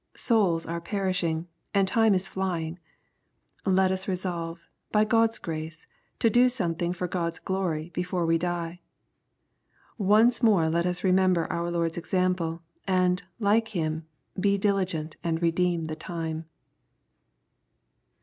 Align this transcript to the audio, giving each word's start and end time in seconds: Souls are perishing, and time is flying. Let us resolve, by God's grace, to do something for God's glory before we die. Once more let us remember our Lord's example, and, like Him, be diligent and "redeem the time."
Souls 0.15 0.65
are 0.65 0.81
perishing, 0.81 1.47
and 1.75 1.87
time 1.87 2.15
is 2.15 2.27
flying. 2.27 2.79
Let 3.67 3.91
us 3.91 4.07
resolve, 4.07 4.67
by 4.91 5.05
God's 5.05 5.37
grace, 5.37 5.85
to 6.17 6.27
do 6.27 6.49
something 6.49 6.91
for 6.91 7.07
God's 7.07 7.37
glory 7.37 7.91
before 7.93 8.25
we 8.25 8.39
die. 8.39 8.81
Once 9.99 10.41
more 10.41 10.69
let 10.69 10.87
us 10.87 11.03
remember 11.03 11.45
our 11.53 11.69
Lord's 11.69 11.99
example, 11.99 12.63
and, 12.87 13.21
like 13.39 13.67
Him, 13.77 14.07
be 14.39 14.57
diligent 14.57 15.17
and 15.23 15.39
"redeem 15.39 15.85
the 15.85 15.95
time." 15.95 16.45